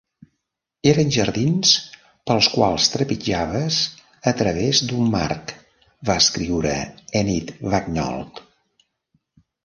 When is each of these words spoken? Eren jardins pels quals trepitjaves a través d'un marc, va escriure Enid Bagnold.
Eren 0.91 1.09
jardins 1.15 1.73
pels 2.29 2.47
quals 2.53 2.87
trepitjaves 2.93 3.77
a 4.31 4.33
través 4.39 4.79
d'un 4.91 5.11
marc, 5.15 5.53
va 6.11 6.15
escriure 6.23 6.73
Enid 7.21 7.53
Bagnold. 7.75 8.41